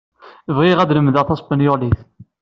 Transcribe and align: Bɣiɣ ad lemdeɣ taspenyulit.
Bɣiɣ 0.55 0.77
ad 0.79 0.93
lemdeɣ 0.95 1.23
taspenyulit. 1.25 1.99